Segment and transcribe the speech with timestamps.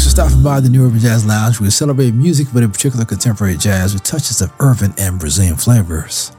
[0.00, 1.60] Thanks for stopping by the New Urban Jazz Lounge.
[1.60, 6.32] We celebrate music, but in particular contemporary jazz with touches of urban and Brazilian flavors.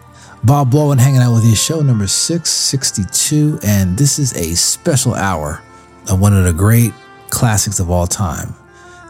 [0.44, 5.62] Bob Baldwin hanging out with you, show number 662, and this is a special hour
[6.10, 6.92] of one of the great
[7.30, 8.52] classics of all time.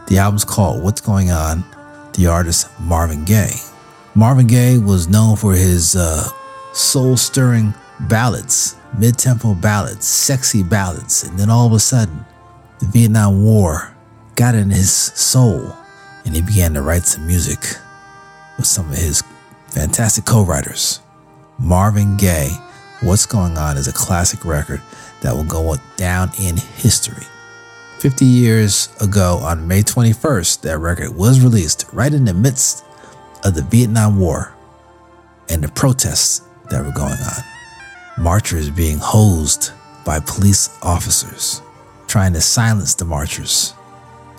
[0.08, 1.64] The album's called What's Going On,
[2.12, 3.56] the artist Marvin Gaye.
[4.14, 6.28] Marvin Gaye was known for his uh,
[6.74, 12.22] soul stirring ballads, mid tempo ballads, sexy ballads, and then all of a sudden,
[12.80, 13.91] the Vietnam War
[14.34, 15.76] got in his soul
[16.24, 17.60] and he began to write some music
[18.56, 19.22] with some of his
[19.68, 21.00] fantastic co writers.
[21.58, 22.50] Marvin Gaye,
[23.00, 24.80] What's Going On is a classic record
[25.22, 27.26] that will go down in history.
[27.98, 32.84] 50 years ago, on May 21st, that record was released right in the midst
[33.44, 34.54] of the Vietnam War
[35.48, 37.44] and the protests that were going on.
[38.18, 39.70] Marchers being hosed
[40.04, 41.62] by police officers,
[42.08, 43.74] trying to silence the marchers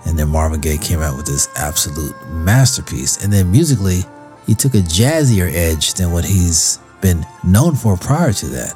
[0.05, 3.23] and then Marvin Gaye came out with this absolute masterpiece.
[3.23, 4.01] And then musically,
[4.45, 8.73] he took a jazzier edge than what he's been known for prior to that.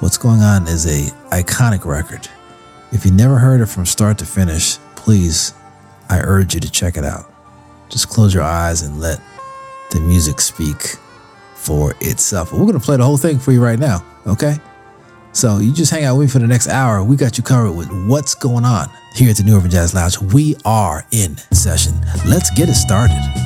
[0.00, 2.28] What's Going On is a iconic record.
[2.92, 5.54] If you never heard it from start to finish, please,
[6.08, 7.32] I urge you to check it out.
[7.88, 9.20] Just close your eyes and let
[9.90, 10.96] the music speak
[11.54, 12.52] for itself.
[12.52, 14.58] We're going to play the whole thing for you right now, okay?
[15.36, 17.04] So you just hang out with me for the next hour.
[17.04, 20.18] We got you covered with what's going on here at the New Urban Jazz Lounge.
[20.18, 21.92] We are in session.
[22.24, 23.45] Let's get it started.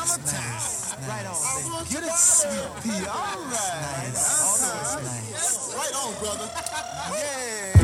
[0.00, 1.08] nice, nice.
[1.08, 1.84] Right on.
[1.90, 3.06] Get it, sweet pea.
[3.06, 4.10] All right.
[4.12, 4.60] Nice.
[5.02, 5.74] Nice.
[5.74, 6.50] Right on, brother.
[7.74, 7.79] yeah.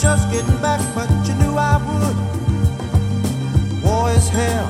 [0.00, 2.16] just getting back, but you knew I would.
[3.84, 4.66] War is hell.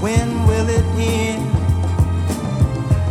[0.00, 1.42] When will it end?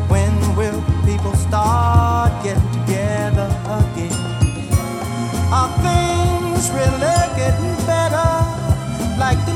[0.09, 3.47] When will people start getting together
[3.77, 4.13] again?
[5.53, 8.31] Are things really getting better?
[9.19, 9.53] Like the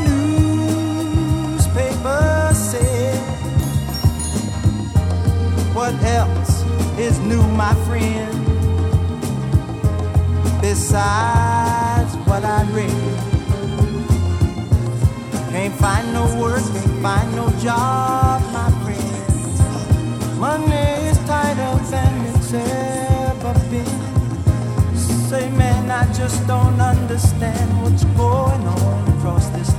[1.58, 3.20] newspapers said.
[5.74, 6.64] What else
[7.00, 8.39] is new, my friend?
[10.70, 12.94] besides what I read.
[15.50, 20.40] Can't find no work, can't find no job, my friend.
[20.40, 24.96] Money is tighter than it's ever been.
[25.30, 29.79] Say, man, I just don't understand what's going on across this.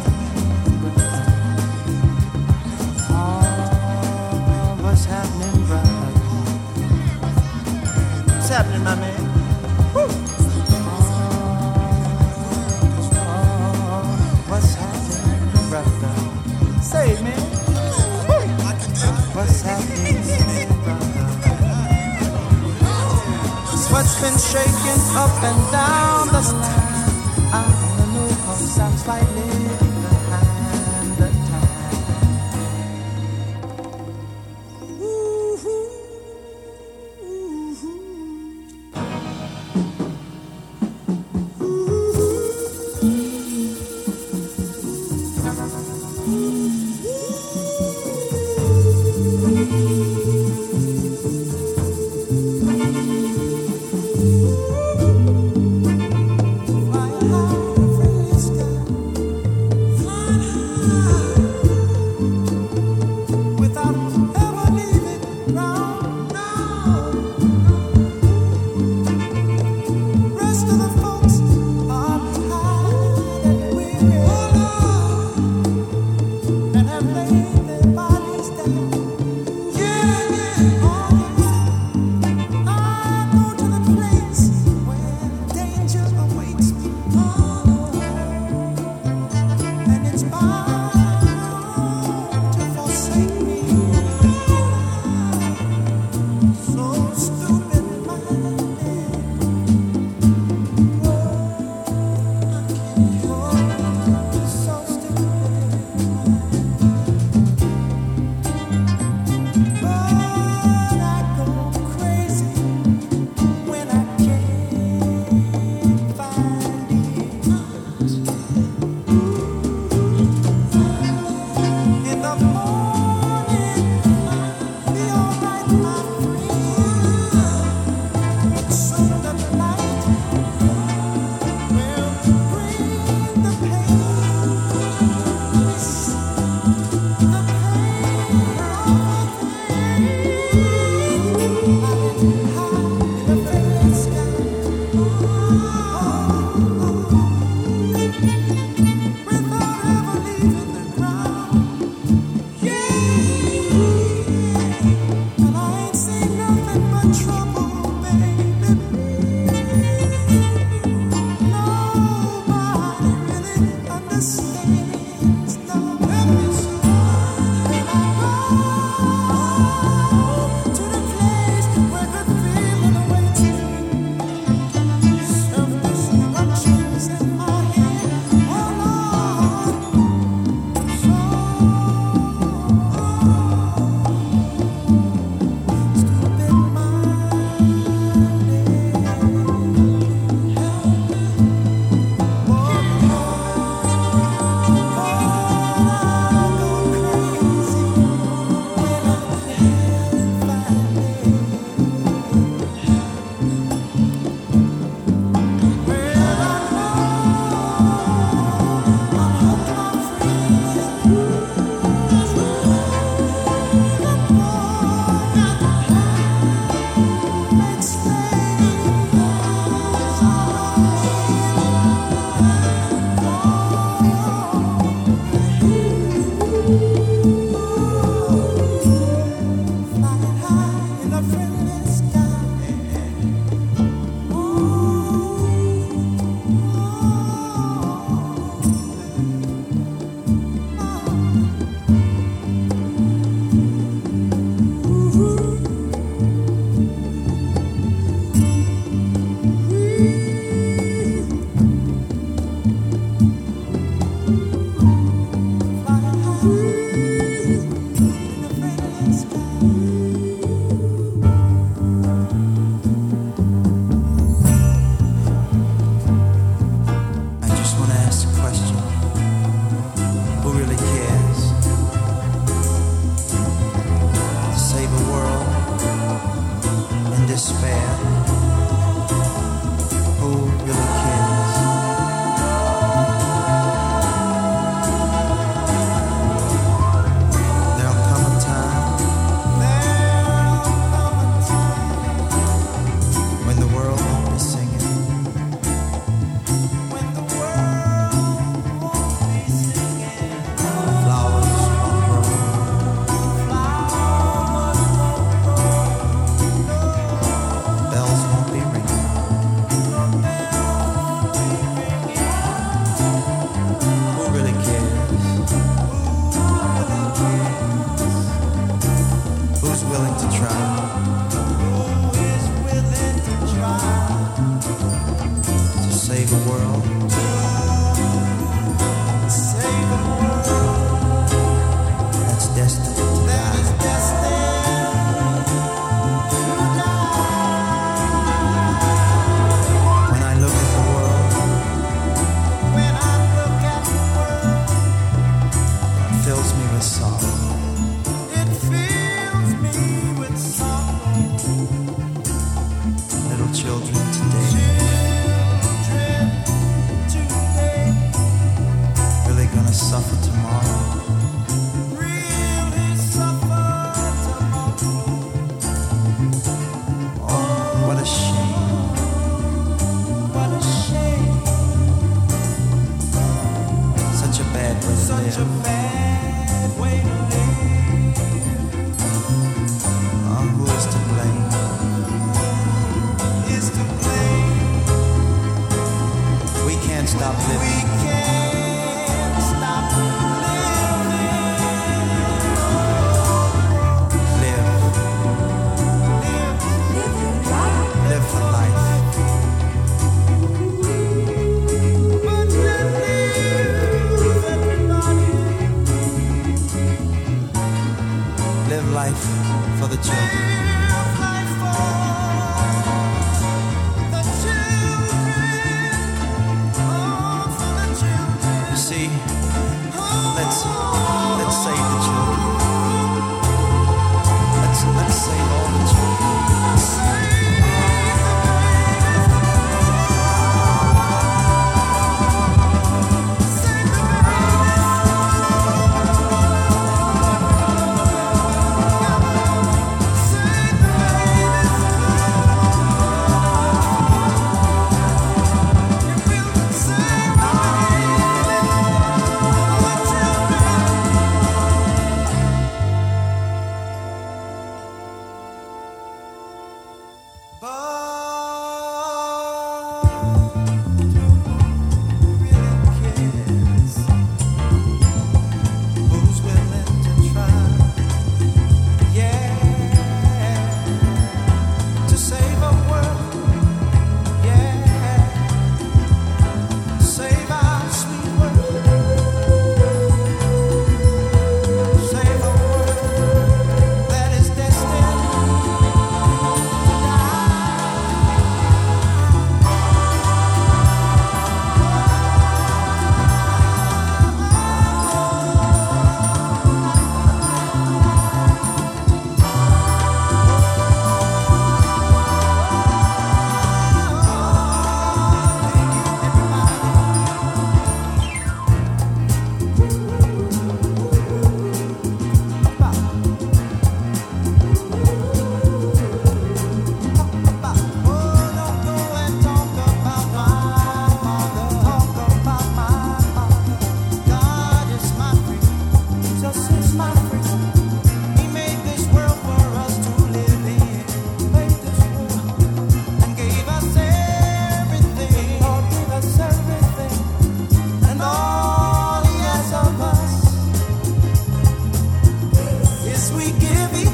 [14.49, 16.13] What's happening, brother?
[16.81, 17.39] Say, man.
[19.35, 20.23] What's happening,
[20.83, 21.11] brother?
[23.91, 26.41] What's been shaking up and down the...
[27.53, 27.55] I
[27.99, 29.40] don't know, cause I'm slightly...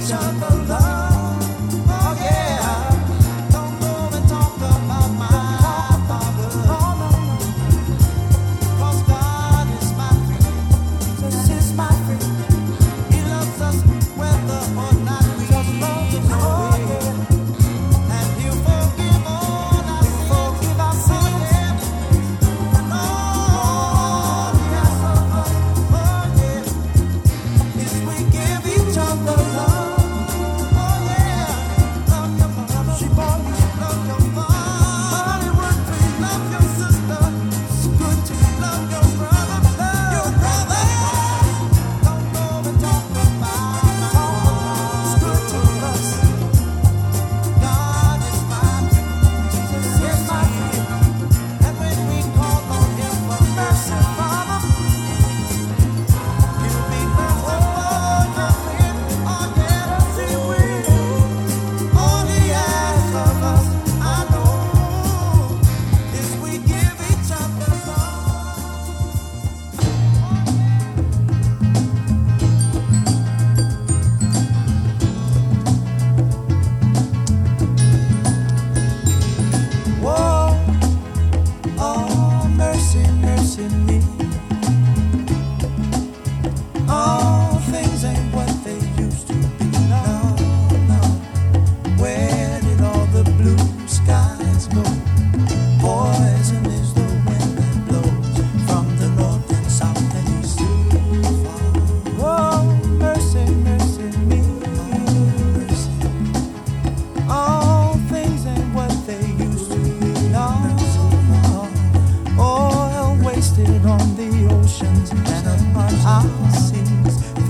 [0.08, 0.57] trouble.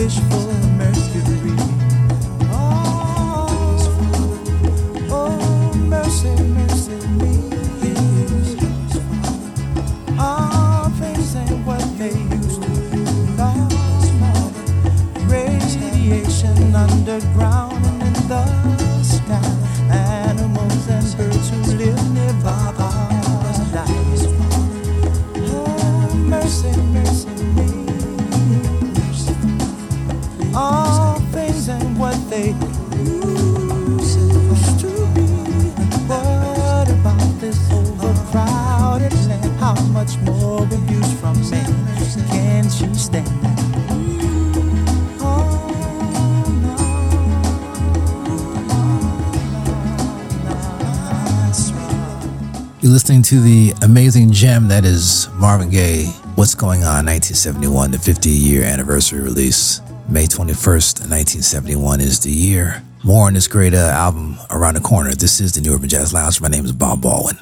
[0.08, 0.47] wishful.
[31.98, 32.16] What
[43.02, 43.28] stand?
[52.88, 56.06] You're listening to the amazing gem that is Marvin Gaye.
[56.36, 59.82] What's Going On 1971, the 50 year anniversary release.
[60.10, 62.82] May 21st, 1971 is the year.
[63.04, 65.14] More on this great uh, album around the corner.
[65.14, 66.40] This is the New Urban Jazz Lounge.
[66.40, 67.38] My name is Bob Baldwin.